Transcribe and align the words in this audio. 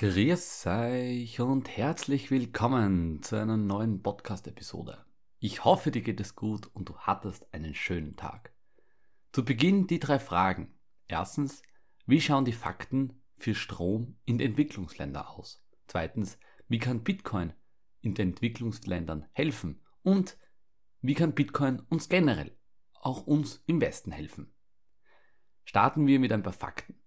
Grüß 0.00 0.66
euch 0.66 1.40
und 1.40 1.76
herzlich 1.76 2.30
willkommen 2.30 3.22
zu 3.22 3.36
einer 3.36 3.58
neuen 3.58 4.02
Podcast-Episode. 4.02 5.04
Ich 5.40 5.66
hoffe, 5.66 5.90
dir 5.90 6.00
geht 6.00 6.20
es 6.20 6.34
gut 6.34 6.68
und 6.72 6.88
du 6.88 6.96
hattest 6.96 7.52
einen 7.52 7.74
schönen 7.74 8.16
Tag. 8.16 8.54
Zu 9.32 9.44
Beginn 9.44 9.88
die 9.88 9.98
drei 9.98 10.18
Fragen. 10.18 10.72
Erstens, 11.06 11.60
wie 12.06 12.22
schauen 12.22 12.46
die 12.46 12.54
Fakten 12.54 13.20
für 13.36 13.54
Strom 13.54 14.16
in 14.24 14.40
Entwicklungsländern 14.40 15.26
aus? 15.26 15.62
Zweitens, 15.86 16.38
wie 16.66 16.78
kann 16.78 17.04
Bitcoin 17.04 17.52
in 18.00 18.14
den 18.14 18.30
Entwicklungsländern 18.30 19.28
helfen? 19.32 19.82
Und 20.02 20.38
wie 21.02 21.14
kann 21.14 21.34
Bitcoin 21.34 21.78
uns 21.90 22.08
generell, 22.08 22.56
auch 22.94 23.26
uns 23.26 23.62
im 23.66 23.82
Westen 23.82 24.12
helfen? 24.12 24.50
Starten 25.64 26.06
wir 26.06 26.18
mit 26.18 26.32
ein 26.32 26.42
paar 26.42 26.54
Fakten. 26.54 26.99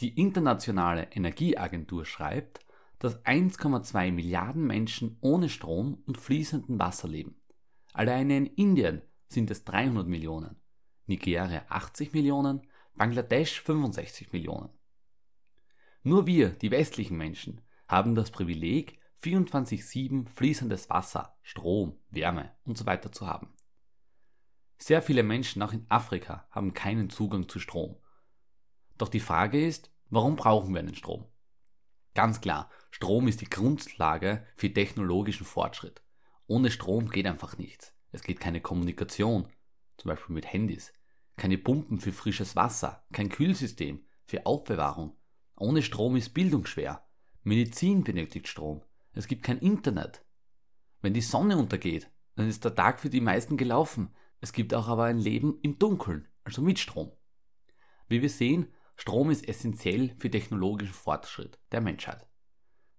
Die 0.00 0.18
Internationale 0.18 1.08
Energieagentur 1.12 2.06
schreibt, 2.06 2.60
dass 2.98 3.22
1,2 3.26 4.10
Milliarden 4.12 4.66
Menschen 4.66 5.18
ohne 5.20 5.50
Strom 5.50 6.02
und 6.06 6.16
fließendem 6.16 6.78
Wasser 6.78 7.06
leben. 7.06 7.36
Alleine 7.92 8.38
in 8.38 8.46
Indien 8.46 9.02
sind 9.28 9.50
es 9.50 9.64
300 9.64 10.06
Millionen, 10.06 10.56
Nigeria 11.06 11.66
80 11.68 12.14
Millionen, 12.14 12.62
Bangladesch 12.94 13.60
65 13.60 14.32
Millionen. 14.32 14.70
Nur 16.02 16.26
wir, 16.26 16.48
die 16.48 16.70
westlichen 16.70 17.18
Menschen, 17.18 17.60
haben 17.86 18.14
das 18.14 18.30
Privileg, 18.30 18.98
24-7 19.22 20.28
fließendes 20.28 20.88
Wasser, 20.88 21.36
Strom, 21.42 21.98
Wärme 22.08 22.52
usw. 22.64 22.98
So 23.02 23.08
zu 23.10 23.26
haben. 23.26 23.52
Sehr 24.78 25.02
viele 25.02 25.22
Menschen 25.22 25.60
auch 25.60 25.74
in 25.74 25.84
Afrika 25.90 26.46
haben 26.50 26.72
keinen 26.72 27.10
Zugang 27.10 27.50
zu 27.50 27.58
Strom 27.58 28.00
doch 29.00 29.08
die 29.08 29.20
Frage 29.20 29.64
ist, 29.64 29.90
warum 30.08 30.36
brauchen 30.36 30.72
wir 30.72 30.80
einen 30.80 30.94
Strom? 30.94 31.26
Ganz 32.14 32.40
klar, 32.40 32.70
Strom 32.90 33.28
ist 33.28 33.40
die 33.40 33.50
Grundlage 33.50 34.46
für 34.56 34.72
technologischen 34.72 35.46
Fortschritt. 35.46 36.02
Ohne 36.46 36.70
Strom 36.70 37.08
geht 37.08 37.26
einfach 37.26 37.56
nichts. 37.58 37.94
Es 38.12 38.22
geht 38.22 38.40
keine 38.40 38.60
Kommunikation, 38.60 39.48
zum 39.96 40.08
Beispiel 40.08 40.34
mit 40.34 40.52
Handys, 40.52 40.92
keine 41.36 41.58
Pumpen 41.58 42.00
für 42.00 42.12
frisches 42.12 42.56
Wasser, 42.56 43.04
kein 43.12 43.28
Kühlsystem 43.28 44.04
für 44.24 44.46
Aufbewahrung. 44.46 45.16
Ohne 45.56 45.82
Strom 45.82 46.16
ist 46.16 46.34
Bildung 46.34 46.66
schwer. 46.66 47.06
Medizin 47.42 48.02
benötigt 48.04 48.48
Strom. 48.48 48.82
Es 49.12 49.28
gibt 49.28 49.42
kein 49.42 49.58
Internet. 49.58 50.24
Wenn 51.00 51.14
die 51.14 51.20
Sonne 51.20 51.56
untergeht, 51.56 52.10
dann 52.34 52.48
ist 52.48 52.64
der 52.64 52.74
Tag 52.74 53.00
für 53.00 53.10
die 53.10 53.20
meisten 53.20 53.56
gelaufen. 53.56 54.14
Es 54.40 54.52
gibt 54.52 54.74
auch 54.74 54.88
aber 54.88 55.04
ein 55.04 55.18
Leben 55.18 55.58
im 55.62 55.78
Dunkeln, 55.78 56.28
also 56.44 56.62
mit 56.62 56.78
Strom. 56.78 57.12
Wie 58.08 58.22
wir 58.22 58.30
sehen, 58.30 58.72
Strom 59.00 59.30
ist 59.30 59.48
essentiell 59.48 60.14
für 60.18 60.30
technologischen 60.30 60.92
Fortschritt 60.92 61.58
der 61.72 61.80
Menschheit. 61.80 62.28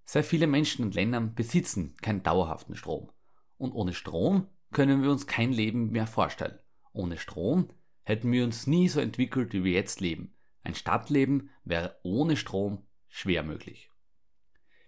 Sehr 0.04 0.24
viele 0.24 0.48
Menschen 0.48 0.84
und 0.84 0.96
Länder 0.96 1.22
besitzen 1.22 1.96
keinen 2.02 2.24
dauerhaften 2.24 2.76
Strom. 2.76 3.12
Und 3.58 3.74
ohne 3.74 3.94
Strom 3.94 4.48
können 4.72 5.04
wir 5.04 5.12
uns 5.12 5.28
kein 5.28 5.54
Leben 5.54 5.92
mehr 5.92 6.08
vorstellen. 6.08 6.58
Ohne 6.92 7.20
Strom 7.20 7.70
hätten 8.02 8.32
wir 8.32 8.44
uns 8.44 8.66
nie 8.66 8.90
so 8.90 9.00
entwickelt, 9.00 9.54
wie 9.54 9.64
wir 9.64 9.74
jetzt 9.74 10.02
leben. 10.02 10.36
Ein 10.64 10.74
Stadtleben 10.74 11.52
wäre 11.66 12.00
ohne 12.02 12.36
Strom 12.36 12.88
schwer 13.08 13.44
möglich. 13.44 13.92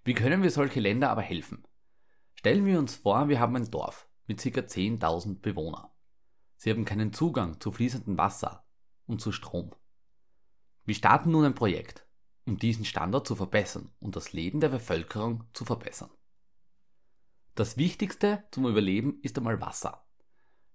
Wie 0.04 0.16
können 0.16 0.42
wir 0.42 0.50
solche 0.50 0.80
Länder 0.80 1.12
aber 1.12 1.22
helfen? 1.22 1.68
Stellen 2.34 2.66
wir 2.66 2.80
uns 2.80 2.96
vor, 2.96 3.30
wir 3.30 3.40
haben 3.40 3.56
ein 3.56 3.70
Dorf 3.70 4.10
mit 4.26 4.42
ca. 4.42 4.62
10.000 4.62 5.42
Bewohnern. 5.42 5.92
Sie 6.56 6.72
haben 6.72 6.86
keinen 6.86 7.14
Zugang 7.14 7.60
zu 7.60 7.72
fließendem 7.72 8.18
Wasser 8.18 8.66
und 9.06 9.22
zu 9.22 9.32
Strom. 9.32 9.76
Wir 10.86 10.96
starten 10.96 11.32
nun 11.32 11.46
ein 11.46 11.56
Projekt, 11.56 12.06
um 12.46 12.58
diesen 12.58 12.84
Standort 12.84 13.26
zu 13.26 13.36
verbessern 13.36 13.92
und 14.00 14.18
das 14.18 14.34
Leben 14.34 14.60
der 14.60 14.70
Bevölkerung 14.70 15.46
zu 15.54 15.64
verbessern. 15.64 16.10
Das 17.56 17.78
Wichtigste 17.78 18.44
zum 18.52 18.68
Überleben 18.68 19.20
ist 19.22 19.38
einmal 19.38 19.62
Wasser. 19.62 20.06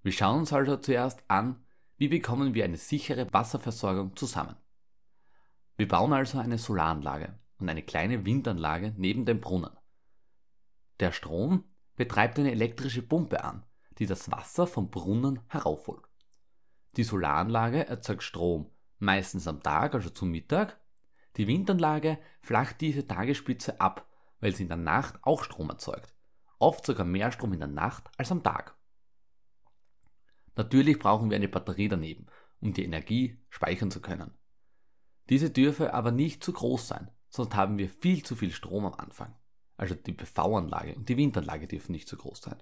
Wir 0.03 0.13
schauen 0.13 0.41
uns 0.41 0.53
also 0.53 0.77
zuerst 0.79 1.29
an, 1.29 1.65
wie 1.99 2.09
bekommen 2.09 2.55
wir 2.55 2.65
eine 2.65 2.79
sichere 2.79 3.31
Wasserversorgung 3.33 4.17
zusammen. 4.17 4.57
Wir 5.77 5.89
bauen 5.89 6.13
also 6.13 6.39
eine 6.39 6.57
Solaranlage 6.57 7.39
und 7.59 7.69
eine 7.69 7.83
kleine 7.83 8.25
Windanlage 8.25 8.95
neben 8.97 9.27
dem 9.27 9.41
Brunnen. 9.41 9.77
Der 11.01 11.13
Strom 11.13 11.65
betreibt 11.97 12.39
eine 12.39 12.53
elektrische 12.53 13.03
Pumpe 13.03 13.45
an, 13.45 13.67
die 13.99 14.07
das 14.07 14.31
Wasser 14.31 14.67
vom 14.67 14.91
Brunnen 14.91 15.41
heraufholt. 15.49 16.05
Die 16.97 17.05
Solaranlage 17.05 17.87
erzeugt 17.87 18.23
Strom 18.23 18.71
meistens 18.99 19.47
am 19.47 19.63
Tag, 19.63 19.95
also 19.95 20.11
zum 20.11 20.31
Mittag. 20.31 20.79
Die 21.37 21.47
Windanlage 21.47 22.19
flacht 22.41 22.81
diese 22.81 23.07
Tagesspitze 23.07 23.81
ab, 23.81 24.09
weil 24.41 24.55
sie 24.55 24.65
in 24.65 24.69
der 24.69 24.79
Nacht 24.79 25.19
auch 25.23 25.45
Strom 25.45 25.71
erzeugt. 25.71 26.15
Oft 26.59 26.85
sogar 26.85 27.07
mehr 27.07 27.31
Strom 27.31 27.53
in 27.53 27.61
der 27.61 27.69
Nacht 27.69 28.11
als 28.17 28.33
am 28.33 28.43
Tag. 28.43 28.77
Natürlich 30.57 30.99
brauchen 30.99 31.31
wir 31.31 31.37
eine 31.37 31.49
Batterie 31.49 31.89
daneben, 31.89 32.27
um 32.61 32.73
die 32.73 32.85
Energie 32.85 33.41
speichern 33.49 33.93
zu 33.93 34.01
können. 34.01 34.37
Diese 35.29 35.51
dürfe 35.51 35.95
aber 35.95 36.11
nicht 36.11 36.43
zu 36.43 36.53
groß 36.53 36.89
sein, 36.89 37.11
sonst 37.29 37.55
haben 37.55 37.79
wir 37.79 37.89
viel 37.89 38.25
zu 38.25 38.35
viel 38.35 38.51
Strom 38.51 38.87
am 38.87 38.95
Anfang. 38.95 39.37
Also 39.77 39.95
die 39.95 40.13
PV-Anlage 40.13 40.97
und 40.97 41.09
die 41.09 41.17
Windanlage 41.17 41.69
dürfen 41.69 41.93
nicht 41.93 42.09
zu 42.09 42.17
groß 42.17 42.41
sein. 42.41 42.61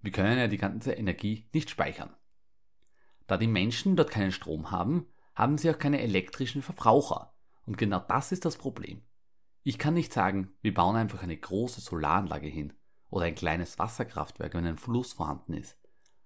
Wir 0.00 0.10
können 0.10 0.38
ja 0.38 0.48
die 0.48 0.56
ganze 0.56 0.92
Energie 0.92 1.48
nicht 1.52 1.70
speichern. 1.70 2.14
Da 3.28 3.36
die 3.36 3.46
Menschen 3.46 3.94
dort 3.94 4.10
keinen 4.10 4.32
Strom 4.32 4.70
haben, 4.70 5.06
haben 5.38 5.56
sie 5.56 5.70
auch 5.70 5.78
keine 5.78 6.00
elektrischen 6.00 6.62
Verbraucher. 6.62 7.32
Und 7.64 7.78
genau 7.78 8.00
das 8.00 8.32
ist 8.32 8.44
das 8.44 8.56
Problem. 8.56 9.02
Ich 9.62 9.78
kann 9.78 9.94
nicht 9.94 10.12
sagen, 10.12 10.52
wir 10.62 10.74
bauen 10.74 10.96
einfach 10.96 11.22
eine 11.22 11.36
große 11.36 11.80
Solaranlage 11.80 12.48
hin 12.48 12.72
oder 13.08 13.26
ein 13.26 13.36
kleines 13.36 13.78
Wasserkraftwerk, 13.78 14.54
wenn 14.54 14.66
ein 14.66 14.78
Fluss 14.78 15.12
vorhanden 15.12 15.52
ist. 15.52 15.78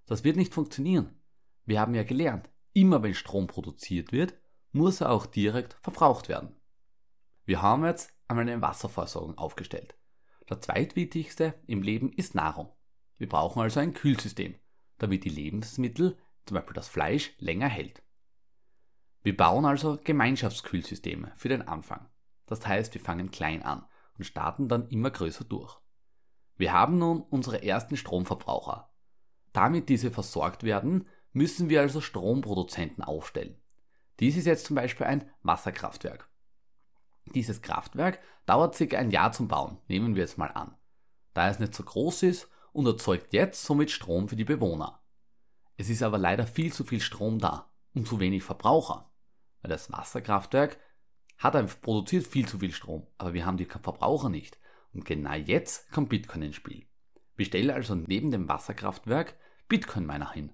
Das 0.07 0.25
wird 0.25 0.37
nicht 0.37 0.55
funktionieren. 0.55 1.21
Wir 1.67 1.79
haben 1.79 1.95
ja 1.95 2.05
gelernt, 2.05 2.49
immer 2.73 3.03
wenn 3.03 3.13
Strom 3.13 3.49
produziert 3.49 4.13
wird, 4.13 4.35
muss 4.73 5.03
er 5.03 5.11
auch 5.11 5.27
direkt 5.27 5.77
verbraucht 5.83 6.31
werden. 6.31 6.57
Wir 7.45 7.61
haben 7.61 7.85
jetzt 7.85 8.15
einmal 8.29 8.49
eine 8.49 8.63
Wasserversorgung 8.63 9.37
aufgestellt. 9.37 9.95
Das 10.47 10.61
zweitwichtigste 10.61 11.55
im 11.67 11.83
Leben 11.83 12.11
ist 12.13 12.35
Nahrung. 12.35 12.73
Wir 13.19 13.29
brauchen 13.29 13.61
also 13.61 13.79
ein 13.79 13.93
Kühlsystem, 13.93 14.55
damit 14.97 15.25
die 15.25 15.29
Lebensmittel, 15.29 16.17
zum 16.47 16.55
Beispiel 16.55 16.75
das 16.75 16.89
Fleisch, 16.89 17.35
länger 17.39 17.69
hält. 17.69 18.03
Wir 19.23 19.37
bauen 19.37 19.65
also 19.65 19.99
Gemeinschaftskühlsysteme 20.03 21.33
für 21.37 21.49
den 21.49 21.63
Anfang. 21.63 22.09
Das 22.47 22.67
heißt, 22.67 22.93
wir 22.95 23.01
fangen 23.01 23.31
klein 23.31 23.63
an 23.63 23.87
und 24.19 24.25
starten 24.25 24.69
dann 24.69 24.89
immer 24.89 25.11
größer 25.11 25.45
durch. 25.45 25.79
Wir 26.57 26.73
haben 26.73 26.99
nun 26.99 27.23
unsere 27.23 27.63
ersten 27.63 27.97
Stromverbraucher. 27.97 28.93
Damit 29.53 29.89
diese 29.89 30.11
versorgt 30.11 30.65
werden, 30.65 31.07
müssen 31.33 31.69
wir 31.69 31.81
also 31.81 32.01
Stromproduzenten 32.01 33.05
aufstellen. 33.05 33.61
Dies 34.21 34.37
ist 34.37 34.47
jetzt 34.47 34.67
zum 34.67 34.77
Beispiel 34.77 35.07
ein 35.07 35.31
Wasserkraftwerk. 35.43 36.29
Dieses 37.35 37.63
Kraftwerk 37.63 38.21
dauert 38.47 38.75
circa 38.75 38.99
ein 38.99 39.11
Jahr 39.11 39.33
zum 39.33 39.49
Bauen, 39.49 39.79
nehmen 39.89 40.15
wir 40.15 40.23
jetzt 40.23 40.39
mal 40.39 40.49
an. 40.49 40.77
Da 41.33 41.49
es 41.49 41.59
nicht 41.59 41.75
so 41.75 41.85
groß 41.85 42.25
ist 42.25 42.49
und 42.73 42.87
erzeugt 42.87 43.33
jetzt 43.33 43.65
somit 43.65 43.91
Strom 43.91 44.29
für 44.29 44.37
die 44.37 44.45
Bewohner. 44.45 45.03
Es 45.77 45.89
ist 45.89 46.03
aber 46.03 46.19
leider 46.19 46.47
viel 46.47 46.73
zu 46.73 46.85
viel 46.85 47.01
Strom 47.01 47.39
da 47.39 47.71
und 47.95 48.07
zu 48.07 48.21
wenig 48.21 48.43
Verbraucher. 48.43 49.12
Weil 49.63 49.71
das 49.71 49.91
Wasserkraftwerk 49.91 50.79
hat 51.39 51.57
einfach 51.57 51.81
produziert 51.81 52.27
viel 52.27 52.47
zu 52.47 52.59
viel 52.59 52.73
Strom, 52.73 53.07
aber 53.19 53.35
wir 53.35 53.47
haben 53.47 53.57
die 53.57 53.65
Verbraucher 53.65 54.29
nicht. 54.29 54.59
Und 54.93 55.05
genau 55.05 55.33
jetzt 55.33 55.91
kommt 55.91 56.11
Bitcoin 56.11 56.43
ins 56.43 56.57
Spiel. 56.57 56.87
Wir 57.35 57.47
stellen 57.47 57.71
also 57.71 57.95
neben 57.95 58.31
dem 58.31 58.49
Wasserkraftwerk 58.49 59.37
Bitcoin-Miner 59.69 60.33
hin. 60.33 60.53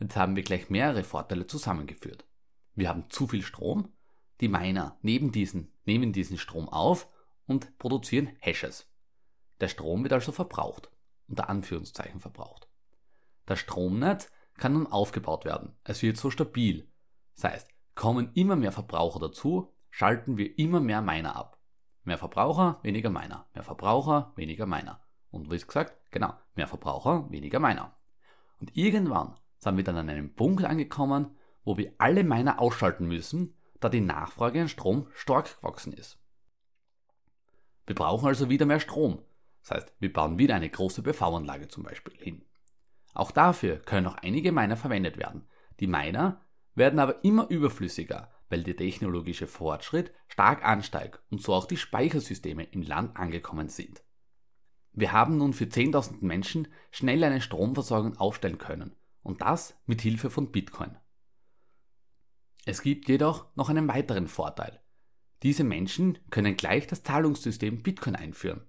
Jetzt 0.00 0.16
haben 0.16 0.36
wir 0.36 0.42
gleich 0.42 0.70
mehrere 0.70 1.04
Vorteile 1.04 1.46
zusammengeführt. 1.46 2.26
Wir 2.74 2.88
haben 2.88 3.10
zu 3.10 3.28
viel 3.28 3.42
Strom, 3.42 3.92
die 4.40 4.48
Miner 4.48 4.98
neben 5.02 5.30
diesen, 5.32 5.72
nehmen 5.84 6.12
diesen 6.12 6.38
Strom 6.38 6.68
auf 6.68 7.08
und 7.46 7.78
produzieren 7.78 8.30
Hashes. 8.40 8.90
Der 9.60 9.68
Strom 9.68 10.02
wird 10.02 10.12
also 10.12 10.32
verbraucht, 10.32 10.90
unter 11.28 11.48
Anführungszeichen 11.48 12.20
verbraucht. 12.20 12.68
Das 13.46 13.60
Stromnetz 13.60 14.30
kann 14.56 14.72
nun 14.72 14.86
aufgebaut 14.86 15.44
werden. 15.44 15.76
Es 15.84 16.02
wird 16.02 16.16
so 16.16 16.30
stabil. 16.30 16.88
Das 17.34 17.44
heißt, 17.44 17.73
Kommen 17.94 18.30
immer 18.34 18.56
mehr 18.56 18.72
Verbraucher 18.72 19.20
dazu, 19.20 19.72
schalten 19.90 20.36
wir 20.36 20.58
immer 20.58 20.80
mehr 20.80 21.00
Miner 21.00 21.36
ab. 21.36 21.58
Mehr 22.02 22.18
Verbraucher, 22.18 22.80
weniger 22.82 23.10
Miner. 23.10 23.46
Mehr 23.54 23.62
Verbraucher, 23.62 24.32
weniger 24.36 24.66
Miner. 24.66 25.00
Und 25.30 25.50
wie 25.50 25.58
gesagt, 25.58 25.94
genau, 26.10 26.34
mehr 26.54 26.66
Verbraucher, 26.66 27.30
weniger 27.30 27.60
Miner. 27.60 27.96
Und 28.60 28.76
irgendwann 28.76 29.36
sind 29.58 29.76
wir 29.76 29.84
dann 29.84 29.96
an 29.96 30.10
einem 30.10 30.34
Punkt 30.34 30.64
angekommen, 30.64 31.36
wo 31.64 31.76
wir 31.76 31.92
alle 31.98 32.24
Miner 32.24 32.60
ausschalten 32.60 33.06
müssen, 33.06 33.54
da 33.80 33.88
die 33.88 34.00
Nachfrage 34.00 34.60
an 34.60 34.68
Strom 34.68 35.08
stark 35.14 35.60
gewachsen 35.60 35.92
ist. 35.92 36.18
Wir 37.86 37.94
brauchen 37.94 38.26
also 38.26 38.48
wieder 38.48 38.66
mehr 38.66 38.80
Strom. 38.80 39.22
Das 39.62 39.72
heißt, 39.72 39.94
wir 39.98 40.12
bauen 40.12 40.38
wieder 40.38 40.54
eine 40.54 40.68
große 40.68 41.02
PV-Anlage 41.02 41.68
zum 41.68 41.84
Beispiel 41.84 42.14
hin. 42.18 42.44
Auch 43.14 43.30
dafür 43.30 43.76
können 43.76 44.04
noch 44.04 44.16
einige 44.16 44.52
Miner 44.52 44.76
verwendet 44.76 45.16
werden. 45.16 45.46
Die 45.80 45.86
Miner 45.86 46.43
werden 46.74 46.98
aber 46.98 47.24
immer 47.24 47.48
überflüssiger, 47.48 48.30
weil 48.48 48.62
der 48.62 48.76
technologische 48.76 49.46
Fortschritt 49.46 50.12
stark 50.28 50.64
ansteigt 50.64 51.22
und 51.30 51.42
so 51.42 51.54
auch 51.54 51.66
die 51.66 51.76
Speichersysteme 51.76 52.64
im 52.64 52.82
Land 52.82 53.16
angekommen 53.16 53.68
sind. 53.68 54.02
Wir 54.92 55.12
haben 55.12 55.36
nun 55.38 55.52
für 55.52 55.64
10.000 55.64 56.24
Menschen 56.24 56.68
schnell 56.90 57.24
eine 57.24 57.40
Stromversorgung 57.40 58.16
aufstellen 58.16 58.58
können 58.58 58.94
und 59.22 59.40
das 59.40 59.76
mit 59.86 60.00
Hilfe 60.02 60.30
von 60.30 60.52
Bitcoin. 60.52 60.96
Es 62.64 62.80
gibt 62.80 63.08
jedoch 63.08 63.54
noch 63.56 63.68
einen 63.68 63.88
weiteren 63.88 64.28
Vorteil. 64.28 64.80
Diese 65.42 65.64
Menschen 65.64 66.18
können 66.30 66.56
gleich 66.56 66.86
das 66.86 67.02
Zahlungssystem 67.02 67.82
Bitcoin 67.82 68.16
einführen. 68.16 68.66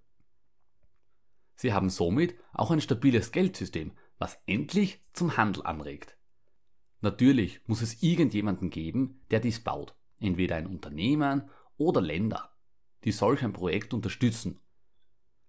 Sie 1.55 1.73
haben 1.73 1.89
somit 1.89 2.35
auch 2.51 2.71
ein 2.71 2.81
stabiles 2.81 3.31
Geldsystem, 3.31 3.93
was 4.17 4.41
endlich 4.45 5.05
zum 5.13 5.37
Handel 5.37 5.65
anregt. 5.65 6.17
Natürlich 7.05 7.61
muss 7.67 7.83
es 7.83 8.01
irgendjemanden 8.01 8.71
geben, 8.71 9.21
der 9.29 9.39
dies 9.39 9.63
baut, 9.63 9.95
entweder 10.19 10.55
ein 10.55 10.65
Unternehmen 10.65 11.51
oder 11.77 12.01
Länder, 12.01 12.57
die 13.03 13.11
solch 13.11 13.43
ein 13.43 13.53
Projekt 13.53 13.93
unterstützen. 13.93 14.59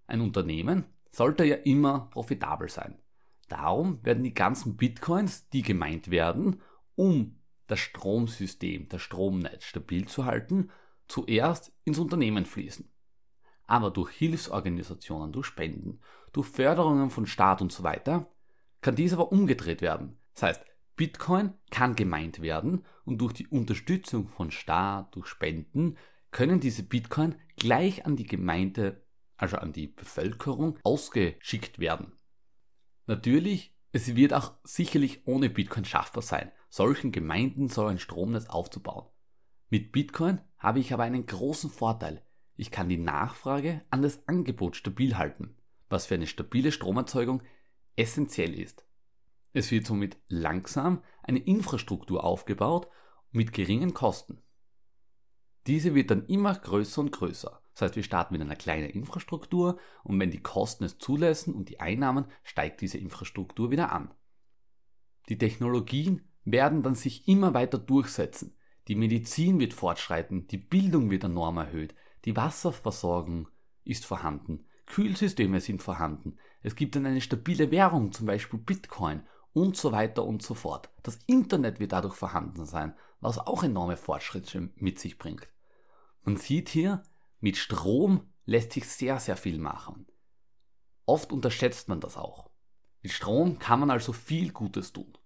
Ein 0.07 0.21
Unternehmen 0.21 0.85
sollte 1.11 1.47
ja 1.47 1.57
immer 1.57 2.11
profitabel 2.11 2.69
sein. 2.69 3.01
Darum 3.49 4.05
werden 4.05 4.23
die 4.23 4.35
ganzen 4.35 4.77
Bitcoins, 4.77 5.49
die 5.49 5.63
gemeint 5.63 6.11
werden, 6.11 6.61
um 6.95 7.41
das 7.69 7.79
Stromsystem, 7.79 8.91
das 8.91 9.01
Stromnetz 9.01 9.65
stabil 9.65 10.07
zu 10.07 10.27
halten, 10.27 10.71
zuerst 11.09 11.73
ins 11.85 11.99
Unternehmen 11.99 12.45
fließen. 12.45 12.93
Aber 13.67 13.91
durch 13.91 14.11
Hilfsorganisationen, 14.13 15.33
durch 15.33 15.47
Spenden, 15.47 16.01
durch 16.35 16.49
Förderungen 16.49 17.09
von 17.09 17.25
Staat 17.25 17.63
und 17.63 17.73
so 17.73 17.83
weiter, 17.83 18.31
kann 18.83 18.95
dies 18.95 19.15
aber 19.15 19.33
umgedreht 19.33 19.81
werden. 19.81 20.19
Das 20.35 20.43
heißt, 20.43 20.76
Bitcoin 20.97 21.53
kann 21.71 21.95
gemeint 21.95 22.41
werden 22.41 22.85
und 23.05 23.19
durch 23.19 23.35
die 23.35 23.47
Unterstützung 23.47 24.29
von 24.29 24.51
Staat, 24.51 25.15
durch 25.15 25.27
Spenden, 25.27 25.99
können 26.31 26.59
diese 26.59 26.83
Bitcoin 26.83 27.37
gleich 27.57 28.07
an 28.07 28.17
die 28.17 28.27
Gemeinde, 28.27 29.05
also 29.37 29.59
an 29.59 29.73
die 29.73 29.89
Bevölkerung, 29.89 30.79
ausgeschickt 30.83 31.79
werden. 31.79 32.13
Natürlich, 33.07 33.75
es 33.93 34.17
wird 34.17 34.33
auch 34.33 34.55
sicherlich 34.65 35.27
ohne 35.27 35.51
Bitcoin 35.51 35.85
schaffbar 35.85 36.23
sein, 36.23 36.51
solchen 36.71 37.13
Gemeinden 37.13 37.69
so 37.69 37.85
ein 37.87 37.99
Stromnetz 37.99 38.47
aufzubauen. 38.47 39.07
Mit 39.69 39.93
Bitcoin 39.93 40.41
habe 40.59 40.81
ich 40.81 40.93
aber 40.93 41.03
einen 41.03 41.27
großen 41.27 41.71
Vorteil. 41.71 42.25
Ich 42.57 42.71
kann 42.71 42.89
die 42.89 42.97
Nachfrage 42.97 43.83
an 43.91 44.01
das 44.01 44.27
Angebot 44.27 44.77
stabil 44.77 45.19
halten, 45.19 45.57
was 45.91 46.07
für 46.07 46.15
eine 46.15 46.27
stabile 46.27 46.73
Stromerzeugung 46.73 47.43
essentiell 47.97 48.55
ist. 48.59 48.86
Es 49.57 49.71
wird 49.71 49.87
somit 49.87 50.19
langsam 50.29 51.03
eine 51.23 51.39
Infrastruktur 51.39 52.25
aufgebaut 52.25 52.89
mit 53.31 53.55
geringen 53.55 53.95
Kosten. 53.95 54.43
Diese 55.67 55.95
wird 55.95 56.11
dann 56.11 56.27
immer 56.27 56.55
größer 56.55 57.01
und 57.01 57.11
größer. 57.11 57.63
Das 57.73 57.81
heißt, 57.81 57.97
wir 57.97 58.03
starten 58.03 58.35
mit 58.35 58.43
einer 58.43 58.55
kleinen 58.55 58.91
Infrastruktur 58.91 59.79
und 60.05 60.21
wenn 60.21 60.31
die 60.31 60.43
Kosten 60.43 60.85
es 60.85 60.99
zulassen 60.99 61.55
und 61.55 61.71
die 61.71 61.81
Einnahmen, 61.81 62.27
steigt 62.43 62.83
diese 62.83 62.99
Infrastruktur 62.99 63.71
wieder 63.71 63.93
an. 63.93 64.13
Die 65.31 65.39
Technologien 65.39 66.29
werden 66.45 66.83
dann 66.83 66.95
sich 66.95 67.27
immer 67.27 67.55
weiter 67.55 67.79
durchsetzen. 67.79 68.59
Die 68.89 68.95
Medizin 68.95 69.59
wird 69.59 69.73
fortschreiten, 69.73 70.49
die 70.49 70.59
Bildung 70.59 71.11
wird 71.11 71.25
enorm 71.25 71.57
erhöht, 71.57 71.95
die 72.27 72.37
Wasserversorgung 72.37 73.49
ist 73.85 74.05
vorhanden, 74.05 74.67
Kühlsysteme 74.85 75.63
sind 75.63 75.83
vorhanden, 75.83 76.37
es 76.61 76.77
gibt 76.77 76.95
dann 76.95 77.07
eine 77.07 77.23
stabile 77.23 77.71
Währung, 77.71 78.13
zum 78.13 78.27
Beispiel 78.27 78.59
Bitcoin 78.59 79.23
und 79.57 79.75
so 79.75 79.91
weiter 79.91 80.23
und 80.23 80.43
so 80.43 80.53
fort. 80.53 80.91
Das 81.03 81.19
Internet 81.27 81.81
wird 81.81 81.93
dadurch 81.93 82.15
vorhanden 82.15 82.67
sein, 82.67 82.95
was 83.21 83.39
auch 83.39 83.63
enorme 83.63 83.97
Fortschritte 83.97 84.69
mit 84.77 84.99
sich 84.99 85.17
bringt. 85.17 85.49
Man 86.25 86.37
sieht 86.37 86.69
hier, 86.69 87.03
mit 87.41 87.57
Strom 87.57 88.29
lässt 88.45 88.73
sich 88.73 88.87
sehr, 88.87 89.19
sehr 89.19 89.39
viel 89.39 89.59
machen. 89.59 90.07
Oft 91.07 91.33
unterschätzt 91.33 91.89
man 91.89 92.01
das 92.01 92.19
auch. 92.19 92.51
Mit 93.01 93.13
Strom 93.13 93.59
kann 93.59 93.81
man 93.81 93.91
also 93.91 94.13
viel 94.13 94.53
Gutes 94.53 94.93
tun. 94.93 95.17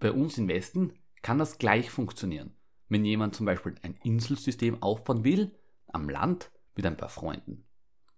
Bei 0.00 0.10
uns 0.10 0.38
im 0.38 0.48
Westen 0.48 0.94
kann 1.22 1.38
das 1.38 1.58
gleich 1.58 1.88
funktionieren. 1.88 2.56
Wenn 2.88 3.04
jemand 3.04 3.36
zum 3.36 3.46
Beispiel 3.46 3.76
ein 3.82 3.94
Inselsystem 4.02 4.82
aufbauen 4.82 5.22
will, 5.22 5.56
am 5.86 6.08
Land 6.08 6.50
mit 6.74 6.84
ein 6.84 6.96
paar 6.96 7.10
Freunden. 7.10 7.64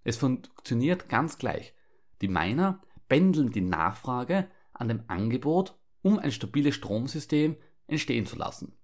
Es 0.05 0.17
funktioniert 0.17 1.11
ganz 1.11 1.37
gleich. 1.37 1.75
Die 2.23 2.29
Miner 2.29 2.81
bändeln 3.09 3.53
die 3.53 3.61
Nachfrage 3.61 4.49
an 4.79 4.89
dem 4.89 5.05
Angebot, 5.09 5.79
um 6.03 6.19
ein 6.19 6.33
stabiles 6.33 6.75
Stromsystem 6.75 7.57
entstehen 7.87 8.27
zu 8.27 8.37
lassen. 8.37 8.77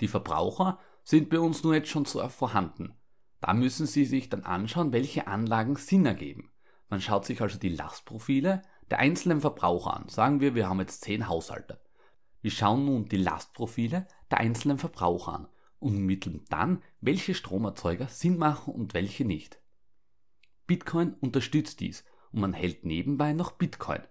Die 0.00 0.08
Verbraucher 0.08 0.78
sind 1.02 1.30
bei 1.30 1.40
uns 1.40 1.64
nur 1.64 1.74
jetzt 1.74 1.88
schon 1.88 2.04
so 2.04 2.26
vorhanden. 2.28 2.94
Da 3.40 3.54
müssen 3.54 3.86
Sie 3.86 4.04
sich 4.04 4.28
dann 4.28 4.44
anschauen, 4.44 4.92
welche 4.92 5.26
Anlagen 5.26 5.76
Sinn 5.76 6.06
ergeben. 6.06 6.52
Man 6.88 7.00
schaut 7.00 7.24
sich 7.24 7.40
also 7.40 7.58
die 7.58 7.68
Lastprofile 7.68 8.62
der 8.90 8.98
einzelnen 8.98 9.40
Verbraucher 9.40 9.94
an. 9.94 10.08
Sagen 10.08 10.40
wir, 10.40 10.54
wir 10.54 10.68
haben 10.68 10.80
jetzt 10.80 11.02
10 11.02 11.28
Haushalte. 11.28 11.80
Wir 12.40 12.50
schauen 12.50 12.84
nun 12.84 13.08
die 13.08 13.16
Lastprofile 13.16 14.06
der 14.30 14.38
einzelnen 14.38 14.78
Verbraucher 14.78 15.34
an 15.34 15.48
und 15.80 15.94
ermitteln 15.94 16.44
dann, 16.48 16.82
welche 17.00 17.34
Stromerzeuger 17.34 18.08
Sinn 18.08 18.38
machen 18.38 18.74
und 18.74 18.94
welche 18.94 19.24
nicht. 19.24 19.60
Bitcoin 20.66 21.14
unterstützt 21.14 21.80
dies 21.80 22.04
und 22.32 22.40
man 22.40 22.52
hält 22.52 22.84
nebenbei 22.84 23.32
noch 23.32 23.52
Bitcoin. 23.52 24.02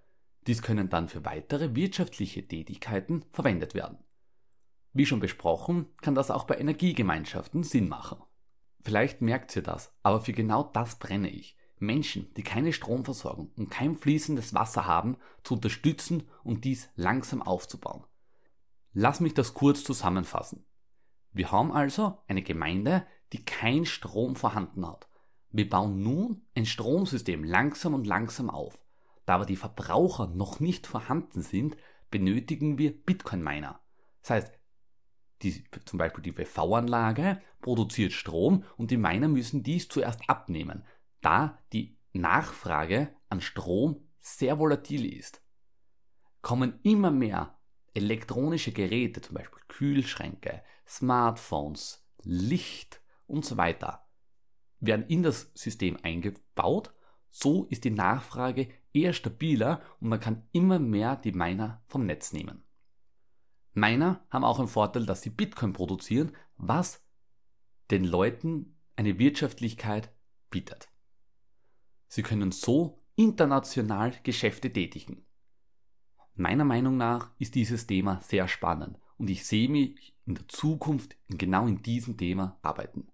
Dies 0.47 0.61
können 0.61 0.89
dann 0.89 1.09
für 1.09 1.25
weitere 1.25 1.75
wirtschaftliche 1.75 2.47
Tätigkeiten 2.47 3.25
verwendet 3.31 3.73
werden. 3.73 3.97
Wie 4.93 5.05
schon 5.05 5.19
besprochen, 5.19 5.87
kann 6.01 6.15
das 6.15 6.31
auch 6.31 6.45
bei 6.45 6.57
Energiegemeinschaften 6.57 7.63
Sinn 7.63 7.89
machen. 7.89 8.23
Vielleicht 8.81 9.21
merkt 9.21 9.55
ihr 9.55 9.61
das, 9.61 9.93
aber 10.01 10.21
für 10.21 10.31
genau 10.31 10.63
das 10.63 10.97
brenne 10.97 11.29
ich. 11.29 11.57
Menschen, 11.79 12.33
die 12.35 12.43
keine 12.43 12.73
Stromversorgung 12.73 13.51
und 13.57 13.69
kein 13.69 13.97
fließendes 13.97 14.53
Wasser 14.53 14.87
haben, 14.87 15.17
zu 15.43 15.55
unterstützen 15.55 16.23
und 16.43 16.63
dies 16.63 16.89
langsam 16.95 17.41
aufzubauen. 17.41 18.05
Lass 18.93 19.19
mich 19.19 19.33
das 19.33 19.53
kurz 19.53 19.83
zusammenfassen. 19.83 20.65
Wir 21.33 21.51
haben 21.51 21.71
also 21.71 22.17
eine 22.27 22.41
Gemeinde, 22.41 23.05
die 23.33 23.43
kein 23.43 23.85
Strom 23.85 24.35
vorhanden 24.35 24.87
hat. 24.87 25.07
Wir 25.51 25.69
bauen 25.69 26.01
nun 26.01 26.47
ein 26.55 26.65
Stromsystem 26.65 27.43
langsam 27.43 27.93
und 27.93 28.07
langsam 28.07 28.49
auf. 28.49 28.86
Da 29.27 29.35
aber 29.35 29.45
die 29.45 29.57
Verbraucher 29.57 30.27
noch 30.27 30.61
nicht 30.61 30.87
vorhanden 30.87 31.41
sind, 31.41 31.75
benötigen 32.09 32.77
wir 32.77 32.97
Bitcoin-Miner. 32.97 33.81
Das 34.21 34.29
heißt, 34.29 34.53
die, 35.41 35.65
zum 35.83 35.99
Beispiel 35.99 36.23
die 36.23 36.31
PV-Anlage 36.31 37.41
produziert 37.59 38.13
Strom 38.13 38.63
und 38.77 38.89
die 38.89 38.95
Miner 38.95 39.27
müssen 39.27 39.63
dies 39.63 39.89
zuerst 39.89 40.21
abnehmen, 40.29 40.85
da 41.19 41.59
die 41.73 41.99
Nachfrage 42.13 43.13
an 43.27 43.41
Strom 43.41 44.07
sehr 44.21 44.59
volatil 44.59 45.13
ist. 45.13 45.43
Kommen 46.41 46.79
immer 46.83 47.11
mehr 47.11 47.59
elektronische 47.93 48.71
Geräte, 48.71 49.19
zum 49.19 49.35
Beispiel 49.35 49.61
Kühlschränke, 49.67 50.63
Smartphones, 50.87 52.07
Licht 52.23 53.01
und 53.25 53.43
so 53.43 53.57
weiter, 53.57 54.07
werden 54.79 55.05
in 55.07 55.21
das 55.21 55.51
System 55.53 55.97
eingebaut, 56.01 56.93
so 57.29 57.65
ist 57.65 57.83
die 57.83 57.91
Nachfrage 57.91 58.69
eher 58.97 59.13
stabiler 59.13 59.81
und 59.99 60.09
man 60.09 60.19
kann 60.19 60.47
immer 60.51 60.79
mehr 60.79 61.15
die 61.15 61.31
Miner 61.31 61.83
vom 61.87 62.05
Netz 62.05 62.33
nehmen. 62.33 62.63
Miner 63.73 64.25
haben 64.29 64.43
auch 64.43 64.59
einen 64.59 64.67
Vorteil, 64.67 65.05
dass 65.05 65.21
sie 65.21 65.29
Bitcoin 65.29 65.73
produzieren, 65.73 66.31
was 66.57 67.05
den 67.91 68.03
Leuten 68.03 68.75
eine 68.95 69.19
Wirtschaftlichkeit 69.19 70.11
bietet. 70.49 70.89
Sie 72.07 72.23
können 72.23 72.51
so 72.51 73.03
international 73.15 74.13
Geschäfte 74.23 74.71
tätigen. 74.71 75.25
Meiner 76.33 76.65
Meinung 76.65 76.97
nach 76.97 77.31
ist 77.39 77.55
dieses 77.55 77.87
Thema 77.87 78.21
sehr 78.21 78.47
spannend 78.47 78.99
und 79.17 79.29
ich 79.29 79.45
sehe 79.45 79.69
mich 79.69 80.15
in 80.25 80.35
der 80.35 80.47
Zukunft 80.47 81.17
genau 81.27 81.67
in 81.67 81.81
diesem 81.81 82.17
Thema 82.17 82.59
arbeiten. 82.61 83.07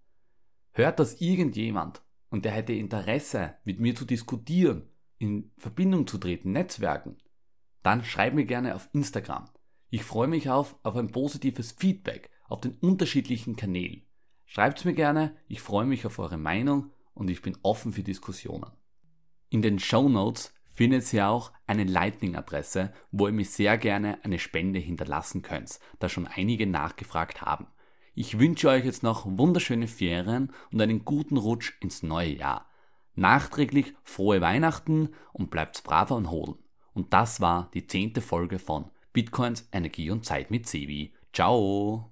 Hört 0.71 0.99
das 0.99 1.21
irgendjemand 1.21 2.01
und 2.29 2.45
der 2.45 2.51
hätte 2.51 2.73
Interesse, 2.73 3.55
mit 3.63 3.79
mir 3.79 3.95
zu 3.95 4.05
diskutieren, 4.05 4.89
in 5.23 5.51
Verbindung 5.57 6.05
zu 6.05 6.17
treten, 6.17 6.51
Netzwerken, 6.51 7.17
dann 7.81 8.03
schreib 8.03 8.33
mir 8.33 8.45
gerne 8.45 8.75
auf 8.75 8.89
Instagram. 8.91 9.49
Ich 9.89 10.03
freue 10.03 10.27
mich 10.27 10.49
auf, 10.49 10.75
auf 10.83 10.97
ein 10.97 11.11
positives 11.11 11.71
Feedback 11.71 12.29
auf 12.49 12.59
den 12.59 12.75
unterschiedlichen 12.81 13.55
Kanälen. 13.55 14.03
Schreibt 14.45 14.83
mir 14.83 14.93
gerne, 14.93 15.37
ich 15.47 15.61
freue 15.61 15.85
mich 15.85 16.05
auf 16.05 16.19
eure 16.19 16.37
Meinung 16.37 16.91
und 17.13 17.29
ich 17.29 17.41
bin 17.41 17.57
offen 17.63 17.93
für 17.93 18.03
Diskussionen. 18.03 18.71
In 19.49 19.61
den 19.61 19.79
Show 19.79 20.09
Notes 20.09 20.53
findet 20.73 21.11
ihr 21.13 21.29
auch 21.29 21.53
eine 21.67 21.85
Lightning-Adresse, 21.85 22.93
wo 23.11 23.27
ihr 23.27 23.33
mir 23.33 23.45
sehr 23.45 23.77
gerne 23.77 24.23
eine 24.25 24.39
Spende 24.39 24.79
hinterlassen 24.79 25.41
könnt, 25.41 25.79
da 25.99 26.09
schon 26.09 26.27
einige 26.27 26.67
nachgefragt 26.67 27.41
haben. 27.41 27.67
Ich 28.13 28.39
wünsche 28.39 28.67
euch 28.67 28.83
jetzt 28.83 29.03
noch 29.03 29.25
wunderschöne 29.25 29.87
Ferien 29.87 30.51
und 30.71 30.81
einen 30.81 31.05
guten 31.05 31.37
Rutsch 31.37 31.73
ins 31.79 32.03
neue 32.03 32.35
Jahr. 32.35 32.69
Nachträglich 33.15 33.93
frohe 34.03 34.41
Weihnachten 34.41 35.09
und 35.31 35.51
bleibt 35.51 35.83
braver 35.83 36.15
und 36.15 36.31
holen. 36.31 36.55
Und 36.93 37.13
das 37.13 37.41
war 37.41 37.69
die 37.73 37.87
zehnte 37.87 38.21
Folge 38.21 38.59
von 38.59 38.89
Bitcoins, 39.13 39.67
Energie 39.71 40.09
und 40.09 40.25
Zeit 40.25 40.51
mit 40.51 40.67
Sevi. 40.67 41.13
Ciao! 41.31 42.01